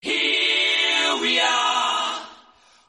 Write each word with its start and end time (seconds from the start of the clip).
Here 0.00 1.16
we 1.20 1.38
are, 1.40 2.20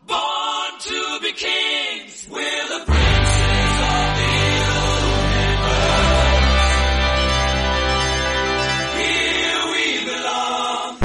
born 0.07 0.79
to 0.79 1.19
be 1.21 1.31
kings. 1.33 2.27
We're 2.29 2.67
the 2.69 2.83
princes 2.85 3.79
of 3.93 4.07
the 4.19 4.31
universe. 5.53 5.83
Here 8.97 9.63
we 9.73 9.83
belong. 10.05 10.97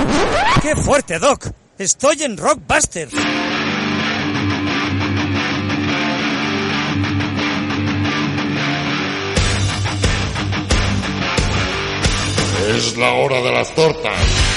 ¡Qué 0.62 0.76
fuerte, 0.76 1.18
Doc! 1.18 1.46
Estoy 1.78 2.22
en 2.22 2.36
Rockbusters. 2.36 3.12
Es 12.68 12.96
la 12.96 13.12
hora 13.14 13.40
de 13.40 13.52
las 13.52 13.74
tortas. 13.74 14.47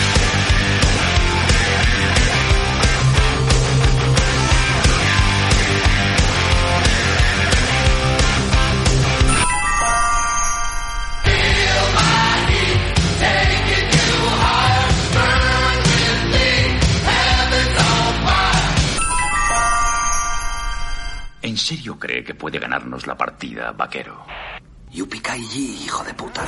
¿En 21.44 21.58
serio 21.58 21.98
cree 21.98 22.24
que 22.24 22.36
puede 22.36 22.60
ganarnos 22.60 23.08
la 23.08 23.18
partida, 23.18 23.72
vaquero? 23.72 24.26
Yupikai 24.92 25.42
hijo 25.42 26.04
de 26.04 26.14
puta. 26.14 26.46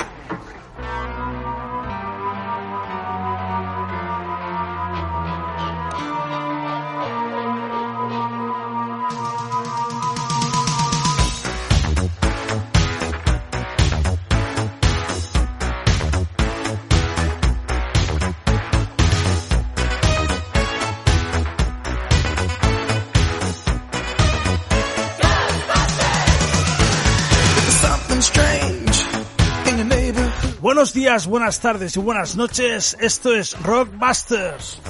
Buenos 30.74 30.92
días, 30.92 31.28
buenas 31.28 31.60
tardes 31.60 31.94
y 31.94 32.00
buenas 32.00 32.34
noches. 32.34 32.96
Esto 32.98 33.32
es 33.32 33.56
Rockbusters. 33.62 34.80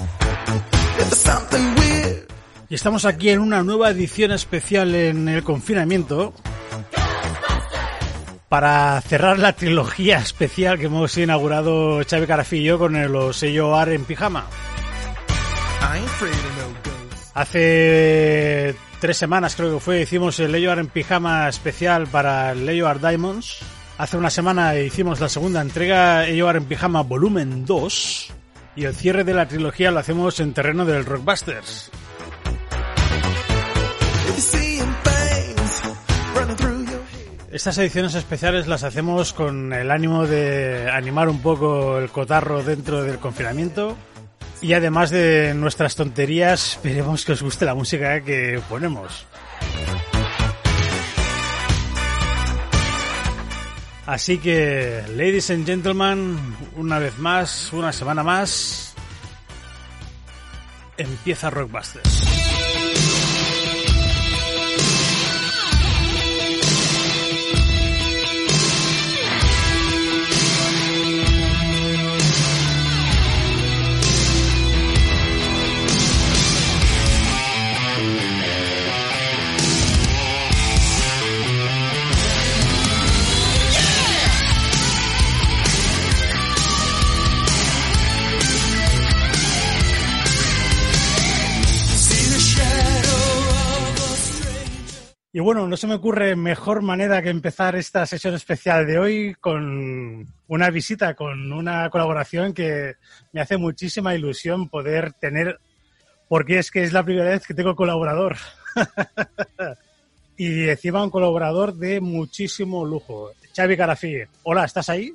Y 2.71 2.75
estamos 2.75 3.05
aquí 3.05 3.29
en 3.29 3.41
una 3.41 3.63
nueva 3.63 3.91
edición 3.91 4.33
especial 4.33 4.95
en 4.95 5.29
el 5.29 5.45
confinamiento 5.45 6.33
para 8.49 8.99
cerrar 9.03 9.39
la 9.39 9.53
trilogía 9.53 10.21
especial 10.21 10.79
que 10.79 10.87
hemos 10.87 11.19
inaugurado 11.19 12.01
y 12.01 12.63
yo 12.63 12.79
con 12.79 12.97
el 12.97 13.35
sello 13.35 13.77
AR 13.77 13.91
en 13.91 14.07
pijama. 14.07 14.47
Hace 17.35 18.75
tres 19.01 19.19
semanas 19.19 19.55
creo 19.55 19.75
que 19.75 19.81
fue, 19.81 20.01
hicimos 20.01 20.41
el 20.41 20.51
Leyo 20.51 20.73
en 20.73 20.87
pijama 20.87 21.47
especial 21.47 22.07
para 22.07 22.53
el 22.53 22.65
Leyo 22.65 22.89
Diamonds. 22.95 23.59
Hace 23.97 24.17
una 24.17 24.31
semana 24.31 24.77
hicimos 24.77 25.21
la 25.21 25.29
segunda 25.29 25.61
entrega, 25.61 26.23
Leyo 26.23 26.51
en 26.51 26.65
pijama 26.65 27.03
volumen 27.03 27.65
2. 27.65 28.33
Y 28.77 28.85
el 28.87 28.95
cierre 28.95 29.23
de 29.23 29.35
la 29.35 29.47
trilogía 29.47 29.93
lo 29.93 30.01
hacemos 30.01 30.41
en 30.41 30.53
terreno 30.53 30.85
del 30.85 31.05
Rockbusters. 31.05 31.93
Estas 37.53 37.79
ediciones 37.79 38.17
especiales 38.17 38.67
las 38.67 38.83
hacemos 38.83 39.33
con 39.33 39.73
el 39.73 39.93
ánimo 39.93 40.27
de 40.27 40.91
animar 40.91 41.29
un 41.29 41.41
poco 41.41 41.99
el 41.99 42.11
cotarro 42.11 42.65
dentro 42.65 43.05
del 43.05 43.21
confinamiento. 43.21 43.97
Y 44.61 44.73
además 44.73 45.11
de 45.11 45.55
nuestras 45.55 45.95
tonterías, 45.95 46.73
esperemos 46.85 47.25
que 47.25 47.33
os 47.33 47.43
guste 47.43 47.65
la 47.65 47.77
música 47.77 48.21
que 48.23 48.61
ponemos. 48.69 49.25
Así 54.07 54.39
que, 54.39 55.03
ladies 55.17 55.51
and 55.51 55.65
gentlemen, 55.65 56.39
una 56.77 56.99
vez 56.99 57.19
más, 57.19 57.73
una 57.73 57.91
semana 57.91 58.23
más, 58.23 58.95
empieza 60.99 61.49
Rockbusters. 61.49 62.44
Y 95.37 95.41
bueno, 95.41 95.67
no 95.67 95.77
se 95.77 95.89
me 95.89 95.97
ocurre 95.97 96.37
mejor 96.37 96.81
manera 96.81 97.21
que 97.21 97.29
empezar 97.29 97.75
esta 97.75 98.07
sesión 98.07 98.35
especial 98.35 98.87
de 98.87 98.99
hoy 99.01 99.35
con 99.41 100.29
una 100.47 100.71
visita, 100.71 101.15
con 101.15 101.53
una 101.53 101.91
colaboración 101.91 102.55
que 102.55 102.95
me 103.33 103.41
hace 103.41 103.57
muchísima 103.57 104.15
ilusión 104.15 104.69
poder 104.69 105.13
tener, 105.15 105.59
porque 106.29 106.61
es 106.61 106.71
que 106.71 106.85
es 106.85 106.93
la 106.93 107.03
primera 107.03 107.31
vez 107.31 107.45
que 107.49 107.53
tengo 107.55 107.75
colaborador. 107.75 108.37
y 110.37 110.69
encima 110.69 111.03
un 111.03 111.11
colaborador 111.11 111.75
de 111.75 112.01
muchísimo 112.01 112.85
lujo. 112.85 113.33
Xavi 113.57 113.77
Carafí, 113.77 114.19
hola, 114.45 114.65
¿estás 114.65 114.89
ahí? 114.89 115.13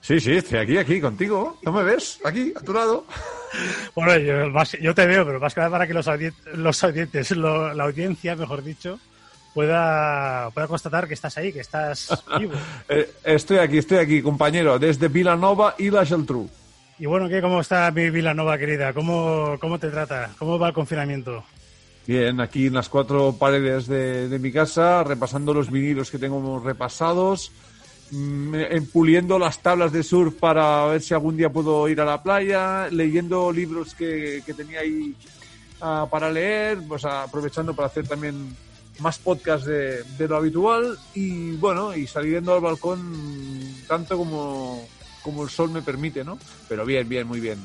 Sí, 0.00 0.18
sí, 0.18 0.32
estoy 0.32 0.60
aquí, 0.60 0.78
aquí, 0.78 0.98
contigo. 0.98 1.58
¿No 1.62 1.72
me 1.72 1.82
ves? 1.82 2.18
Aquí, 2.24 2.54
a 2.56 2.60
tu 2.60 2.72
lado. 2.72 3.04
Bueno, 3.96 4.16
yo, 4.16 4.62
yo 4.80 4.94
te 4.94 5.06
veo, 5.06 5.26
pero 5.26 5.40
más 5.40 5.52
que 5.52 5.58
nada 5.60 5.72
para 5.72 5.84
que 5.84 5.92
los, 5.92 6.06
audien- 6.06 6.32
los 6.54 6.84
audientes, 6.84 7.32
lo- 7.32 7.74
la 7.74 7.82
audiencia, 7.82 8.36
mejor 8.36 8.62
dicho, 8.62 9.00
pueda, 9.54 10.50
pueda 10.50 10.66
constatar 10.66 11.08
que 11.08 11.14
estás 11.14 11.36
ahí, 11.38 11.52
que 11.52 11.60
estás 11.60 12.24
vivo. 12.38 12.54
Eh, 12.88 13.10
estoy 13.24 13.58
aquí, 13.58 13.78
estoy 13.78 13.98
aquí, 13.98 14.22
compañero, 14.22 14.78
desde 14.78 15.08
Vilanova 15.08 15.74
y 15.78 15.90
la 15.90 16.04
Geltrú. 16.04 16.48
Y 16.98 17.06
bueno, 17.06 17.28
¿qué, 17.28 17.40
¿cómo 17.40 17.60
está 17.60 17.90
mi 17.90 18.10
Vilanova, 18.10 18.58
querida? 18.58 18.92
¿Cómo, 18.92 19.56
¿Cómo 19.60 19.78
te 19.78 19.88
trata? 19.88 20.32
¿Cómo 20.38 20.58
va 20.58 20.68
el 20.68 20.74
confinamiento? 20.74 21.44
Bien, 22.06 22.40
aquí 22.40 22.66
en 22.66 22.74
las 22.74 22.88
cuatro 22.88 23.36
paredes 23.38 23.86
de, 23.86 24.28
de 24.28 24.38
mi 24.38 24.50
casa, 24.50 25.04
repasando 25.04 25.54
los 25.54 25.70
vinilos 25.70 26.10
que 26.10 26.18
tengo 26.18 26.58
repasados, 26.58 27.52
mm, 28.10 28.54
eh, 28.54 28.82
puliendo 28.92 29.38
las 29.38 29.60
tablas 29.60 29.92
de 29.92 30.02
surf 30.02 30.34
para 30.34 30.86
ver 30.86 31.00
si 31.00 31.14
algún 31.14 31.36
día 31.36 31.50
puedo 31.50 31.88
ir 31.88 32.00
a 32.00 32.04
la 32.04 32.22
playa, 32.22 32.88
leyendo 32.90 33.52
libros 33.52 33.94
que, 33.94 34.42
que 34.44 34.54
tenía 34.54 34.80
ahí 34.80 35.14
ah, 35.80 36.06
para 36.10 36.30
leer, 36.30 36.78
pues 36.88 37.04
aprovechando 37.04 37.74
para 37.74 37.86
hacer 37.86 38.08
también 38.08 38.56
más 39.00 39.18
podcast 39.18 39.64
de, 39.64 40.02
de 40.02 40.28
lo 40.28 40.36
habitual 40.36 40.98
y 41.14 41.52
bueno, 41.52 41.94
y 41.94 42.06
saliendo 42.06 42.54
al 42.54 42.60
balcón 42.60 43.74
tanto 43.86 44.16
como, 44.16 44.86
como 45.22 45.42
el 45.42 45.50
sol 45.50 45.70
me 45.70 45.82
permite, 45.82 46.24
¿no? 46.24 46.38
Pero 46.68 46.84
bien, 46.84 47.08
bien, 47.08 47.26
muy 47.26 47.40
bien. 47.40 47.58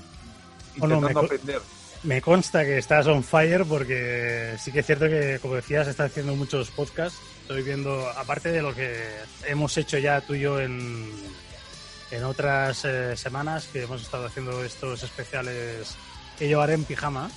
Bueno, 0.78 0.96
Intentando 0.96 1.22
me 1.22 1.26
aprender. 1.26 1.62
Me 2.04 2.22
consta 2.22 2.64
que 2.64 2.78
estás 2.78 3.08
on 3.08 3.24
fire 3.24 3.66
porque 3.66 4.56
sí 4.60 4.72
que 4.72 4.80
es 4.80 4.86
cierto 4.86 5.06
que, 5.06 5.40
como 5.42 5.56
decías, 5.56 5.88
estás 5.88 6.12
haciendo 6.12 6.36
muchos 6.36 6.70
podcasts. 6.70 7.20
Estoy 7.42 7.64
viendo, 7.64 8.08
aparte 8.10 8.52
de 8.52 8.62
lo 8.62 8.76
que 8.76 9.02
hemos 9.48 9.76
hecho 9.78 9.98
ya 9.98 10.22
tú 10.22 10.36
y 10.36 10.42
yo 10.42 10.60
en, 10.60 11.10
en 12.12 12.24
otras 12.24 12.86
eh, 12.86 13.18
semanas, 13.18 13.68
que 13.72 13.84
hemos 13.84 14.02
estado 14.02 14.26
haciendo 14.28 14.64
estos 14.64 15.02
especiales 15.02 15.96
Ello 16.40 16.62
haré 16.62 16.74
en 16.74 16.84
pijama. 16.84 17.30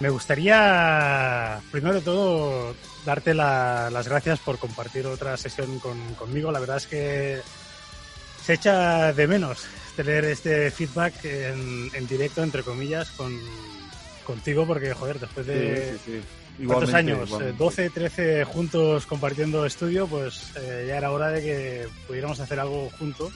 Me 0.00 0.08
gustaría, 0.08 1.60
primero 1.70 1.96
de 1.96 2.00
todo, 2.00 2.74
darte 3.04 3.34
la- 3.34 3.90
las 3.90 4.08
gracias 4.08 4.40
por 4.40 4.58
compartir 4.58 5.06
otra 5.06 5.36
sesión 5.36 5.78
con- 5.78 6.14
conmigo. 6.14 6.50
La 6.50 6.58
verdad 6.60 6.78
es 6.78 6.86
que 6.86 7.40
se 8.42 8.54
echa 8.54 9.12
de 9.12 9.26
menos 9.26 9.64
tener 9.96 10.24
este 10.24 10.70
feedback 10.70 11.22
en, 11.24 11.90
en 11.92 12.06
directo, 12.06 12.42
entre 12.42 12.62
comillas, 12.62 13.10
con, 13.10 13.38
contigo, 14.24 14.66
porque, 14.66 14.94
joder, 14.94 15.20
después 15.20 15.46
de... 15.46 15.92
Sí, 15.92 15.98
sí, 16.04 16.12
sí. 16.12 16.20
¿Cuántos 16.66 16.88
Igualmente, 16.90 17.12
años? 17.12 17.28
igualmente. 17.28 17.54
Eh, 17.54 17.58
12, 17.58 17.90
13 17.90 18.44
juntos 18.44 19.06
compartiendo 19.06 19.64
estudio, 19.66 20.06
pues 20.06 20.50
eh, 20.56 20.86
ya 20.88 20.96
era 20.98 21.10
hora 21.10 21.28
de 21.28 21.42
que 21.42 21.88
pudiéramos 22.06 22.40
hacer 22.40 22.58
algo 22.60 22.90
juntos. 22.98 23.32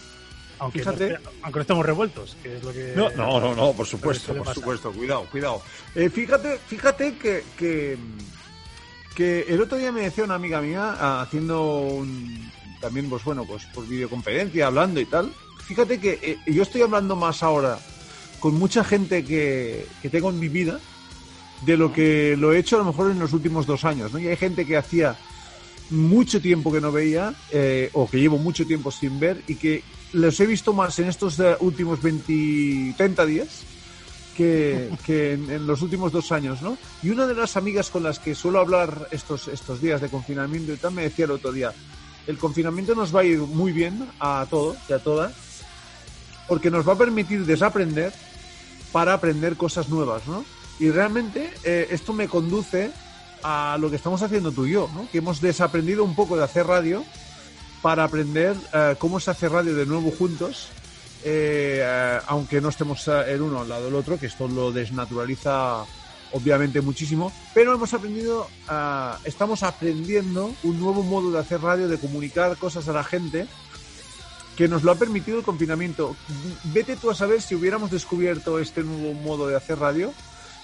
Aunque, 0.64 0.78
Fíjate. 0.81 1.08
no, 1.11 1.14
esté- 1.16 1.28
aunque 1.43 1.58
no 1.58 1.61
estemos 1.61 1.87
revueltos, 1.87 2.37
que 2.43 2.56
es 2.56 2.62
lo 2.64 2.72
que... 2.72 2.93
No, 2.96 3.11
no, 3.11 3.38
no, 3.40 3.55
no, 3.55 3.72
por 3.75 3.87
supuesto, 3.87 4.34
por 4.34 4.52
supuesto, 4.55 4.90
cuidado, 4.93 5.26
cuidado. 5.31 5.62
Eh, 5.94 6.08
fíjate, 6.08 6.58
fíjate 6.66 7.16
que, 7.16 7.44
que, 7.58 7.99
que 9.14 9.40
el 9.49 9.61
otro 9.61 9.76
día 9.78 9.93
me 9.93 10.00
decía 10.00 10.25
una 10.25 10.37
amiga 10.37 10.61
mía, 10.62 10.96
ah, 10.99 11.20
haciendo 11.22 11.81
un, 11.82 12.50
también, 12.81 13.08
pues 13.11 13.22
bueno, 13.25 13.44
pues 13.44 13.64
por 13.66 13.87
videoconferencia, 13.87 14.66
hablando 14.66 15.00
y 15.00 15.05
tal. 15.05 15.32
Fíjate 15.66 16.00
que 16.00 16.19
eh, 16.22 16.38
yo 16.52 16.62
estoy 16.62 16.81
hablando 16.82 17.14
más 17.14 17.43
ahora 17.43 17.78
con 18.40 18.55
mucha 18.55 18.82
gente 18.84 19.25
que, 19.25 19.87
que 20.02 20.08
tengo 20.11 20.31
en 20.31 20.38
mi 20.38 20.49
vida 20.49 20.81
de 21.66 21.76
lo 21.76 21.93
que 21.93 22.37
lo 22.38 22.52
he 22.52 22.58
hecho 22.58 22.76
a 22.76 22.78
lo 22.81 22.84
mejor 22.87 23.11
en 23.11 23.19
los 23.19 23.32
últimos 23.32 23.66
dos 23.66 23.84
años, 23.84 24.12
¿no? 24.12 24.19
Y 24.19 24.28
hay 24.28 24.37
gente 24.37 24.66
que 24.66 24.76
hacía 24.76 25.16
mucho 25.90 26.40
tiempo 26.40 26.72
que 26.72 26.81
no 26.81 26.90
veía 26.93 27.34
eh, 27.52 27.90
o 27.93 28.08
que 28.08 28.19
llevo 28.19 28.38
mucho 28.38 28.66
tiempo 28.66 28.90
sin 28.90 29.20
ver 29.20 29.43
y 29.46 29.55
que 29.56 29.82
los 30.14 30.38
he 30.40 30.46
visto 30.46 30.72
más 30.72 30.99
en 30.99 31.08
estos 31.08 31.38
eh, 31.40 31.56
últimos 31.61 32.00
20, 32.00 32.94
30 32.96 33.26
días 33.26 33.49
que, 34.37 34.90
que 35.05 35.32
en, 35.34 35.50
en 35.50 35.66
los 35.66 35.82
últimos 35.82 36.12
dos 36.12 36.32
años, 36.32 36.62
¿no? 36.62 36.78
Y 37.02 37.11
una 37.11 37.26
de 37.26 37.34
las 37.34 37.56
amigas 37.56 37.90
con 37.90 38.02
las 38.02 38.19
que 38.19 38.34
suelo 38.34 38.61
hablar 38.61 39.08
estos, 39.11 39.49
estos 39.49 39.81
días 39.81 40.00
de 40.00 40.08
confinamiento 40.08 40.72
y 40.72 40.76
tal 40.76 40.93
me 40.93 41.02
decía 41.02 41.26
el 41.26 41.32
otro 41.32 41.52
día, 41.52 41.72
el 42.26 42.38
confinamiento 42.38 42.94
nos 42.94 43.14
va 43.14 43.20
a 43.20 43.25
ir 43.25 43.38
muy 43.38 43.72
bien 43.72 44.08
a 44.19 44.46
todos 44.49 44.76
y 44.88 44.93
a 44.93 44.99
todas 44.99 45.32
porque 46.49 46.70
nos 46.70 46.87
va 46.88 46.93
a 46.93 46.99
permitir 46.99 47.44
desaprender 47.44 48.12
para 48.93 49.14
aprender 49.14 49.56
cosas 49.56 49.88
nuevas, 49.88 50.26
¿no? 50.26 50.44
Y 50.78 50.90
realmente 50.90 51.52
eh, 51.64 51.88
esto 51.90 52.12
me 52.12 52.28
conduce 52.28 52.93
a 53.43 53.76
lo 53.81 53.90
que 53.90 53.96
estamos 53.96 54.22
haciendo 54.22 54.52
tú 54.52 54.66
y 54.66 54.72
yo, 54.72 54.88
¿no? 54.94 55.08
Que 55.11 55.19
hemos 55.19 55.40
desaprendido 55.40 56.05
un 56.05 56.14
poco 56.14 56.37
de 56.37 56.44
hacer 56.44 56.66
radio 56.66 57.05
para 57.85 58.05
aprender 58.05 58.57
eh, 58.73 58.97
cómo 58.99 59.21
se 59.21 59.31
hace 59.31 59.47
radio 59.47 59.75
de 59.75 59.85
nuevo 59.85 60.11
juntos, 60.11 60.69
eh, 61.23 61.81
eh, 61.83 62.19
aunque 62.29 62.63
no 62.63 62.71
estemos 62.71 63.07
eh, 63.09 63.25
el 63.29 63.43
uno 63.43 63.61
al 63.61 63.69
lado 63.69 63.85
del 63.85 63.95
otro, 63.95 64.19
que 64.19 64.25
esto 64.25 64.49
lo 64.49 64.73
desnaturaliza 64.73 65.85
obviamente 66.33 66.81
muchísimo, 66.81 67.31
pero 67.53 67.75
hemos 67.75 67.93
aprendido, 67.93 68.49
ah, 68.69 69.19
estamos 69.25 69.63
aprendiendo 69.63 70.55
un 70.63 70.81
nuevo 70.81 71.03
modo 71.03 71.31
de 71.31 71.41
hacer 71.41 71.61
radio, 71.61 71.87
de 71.87 71.99
comunicar 71.99 72.57
cosas 72.57 72.89
a 72.89 72.95
la 72.95 73.05
gente, 73.05 73.47
que 74.57 74.67
nos 74.67 74.83
lo 74.83 74.91
ha 74.91 74.95
permitido 74.95 75.37
el 75.37 75.45
confinamiento. 75.45 76.17
Vete 76.73 76.97
tú 76.97 77.11
a 77.11 77.15
saber 77.15 77.43
si 77.43 77.55
hubiéramos 77.55 77.91
descubierto 77.91 78.61
este 78.61 78.83
nuevo 78.83 79.13
modo 79.13 79.47
de 79.47 79.57
hacer 79.57 79.79
radio, 79.79 80.15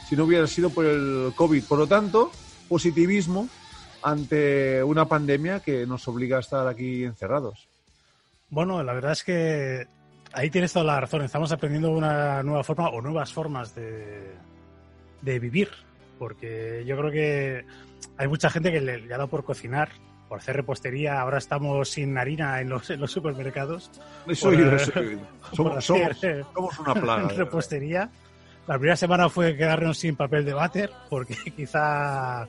si 0.09 0.17
no 0.17 0.25
hubiera 0.25 0.47
sido 0.47 0.71
por 0.71 0.87
el 0.87 1.35
COVID. 1.37 1.65
Por 1.65 1.81
lo 1.81 1.87
tanto, 1.87 2.33
positivismo 2.67 3.51
ante 4.03 4.83
una 4.83 5.05
pandemia 5.07 5.61
que 5.61 5.87
nos 5.87 6.07
obliga 6.09 6.37
a 6.39 6.41
estar 6.41 6.67
aquí 6.67 7.05
encerrados. 7.05 7.67
Bueno, 8.49 8.83
la 8.83 8.93
verdad 8.93 9.13
es 9.13 9.23
que 9.25 9.87
ahí 10.33 10.51
tienes 10.51 10.73
toda 10.73 10.85
la 10.85 11.01
razón. 11.01 11.23
Estamos 11.23 11.53
aprendiendo 11.53 11.91
una 11.91 12.43
nueva 12.43 12.65
forma 12.65 12.89
o 12.89 13.01
nuevas 13.01 13.33
formas 13.33 13.75
de, 13.75 14.33
de 15.23 15.39
vivir. 15.39 15.69
Porque 16.19 16.85
yo 16.87 16.97
creo 16.99 17.11
que 17.11 17.65
hay 18.19 18.29
mucha 18.29 18.51
gente 18.51 18.71
que 18.73 18.81
le, 18.81 18.99
le 18.99 19.15
ha 19.15 19.19
dado 19.19 19.29
por 19.31 19.45
cocinar, 19.45 19.89
por 20.29 20.39
hacer 20.39 20.57
repostería. 20.57 21.21
Ahora 21.21 21.39
estamos 21.39 21.89
sin 21.91 22.19
harina 22.19 22.61
en 22.61 22.69
los, 22.69 22.91
en 22.91 23.01
los 23.01 23.11
supermercados. 23.11 23.91
Eso 24.27 24.53
eh, 24.53 24.77
eso 24.77 24.93
por 25.57 25.81
Somos, 25.83 25.85
somos- 25.85 26.25
eh, 26.25 26.45
somos 26.55 26.79
una 26.79 26.95
plaga. 26.95 27.29
repostería. 27.37 28.11
La 28.67 28.75
primera 28.77 28.97
semana 28.97 29.29
fue 29.29 29.57
quedarnos 29.57 29.97
sin 29.99 30.15
papel 30.17 30.45
de 30.45 30.53
váter, 30.53 30.91
porque 31.09 31.35
quizá 31.57 32.47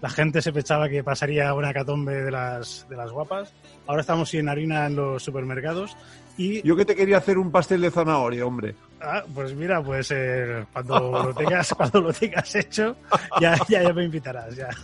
la 0.00 0.10
gente 0.10 0.42
se 0.42 0.52
pensaba 0.52 0.88
que 0.88 1.02
pasaría 1.02 1.54
una 1.54 1.72
catombe 1.72 2.22
de 2.22 2.30
las, 2.30 2.86
de 2.88 2.96
las 2.96 3.10
guapas. 3.10 3.52
Ahora 3.86 4.02
estamos 4.02 4.28
sin 4.28 4.48
harina 4.48 4.86
en 4.86 4.96
los 4.96 5.22
supermercados. 5.22 5.96
Y 6.36 6.62
Yo 6.62 6.76
que 6.76 6.84
te 6.84 6.94
quería 6.94 7.16
hacer 7.16 7.38
un 7.38 7.50
pastel 7.50 7.80
de 7.80 7.90
zanahoria, 7.90 8.44
hombre. 8.44 8.74
Ah, 9.00 9.24
pues 9.34 9.54
mira, 9.54 9.82
pues 9.82 10.10
eh, 10.10 10.64
cuando 10.72 10.98
lo 11.00 11.34
tengas, 11.34 11.72
cuando 11.76 12.00
lo 12.00 12.12
tengas 12.12 12.54
hecho, 12.54 12.96
ya, 13.40 13.56
ya, 13.68 13.82
ya 13.82 13.92
me 13.92 14.04
invitarás, 14.04 14.54
ya. 14.54 14.68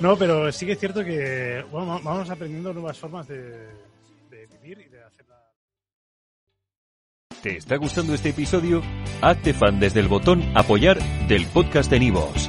No, 0.00 0.16
pero 0.16 0.52
sí 0.52 0.64
que 0.64 0.72
es 0.72 0.78
cierto 0.78 1.04
que 1.04 1.64
bueno, 1.72 2.00
vamos 2.04 2.30
aprendiendo 2.30 2.72
nuevas 2.72 2.96
formas 2.96 3.26
de, 3.26 3.50
de 4.30 4.46
vivir 4.46 4.78
y 4.86 4.88
de 4.88 5.02
hacerla. 5.02 5.34
¿Te 7.42 7.56
está 7.56 7.76
gustando 7.76 8.14
este 8.14 8.28
episodio? 8.28 8.80
Hazte 9.20 9.52
fan 9.54 9.80
desde 9.80 9.98
el 9.98 10.06
botón 10.06 10.44
Apoyar 10.54 10.98
del 11.26 11.46
podcast 11.46 11.90
de 11.90 11.98
Nivos. 11.98 12.48